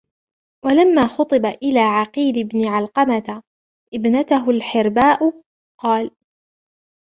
[0.65, 3.43] وَلَمَّا خُطِبَ إلَى عَقِيلِ بْنِ عَلْقَمَةَ
[3.93, 5.41] ابْنَتُهُ الْحِرْبَاءُ
[5.81, 6.11] قَالَ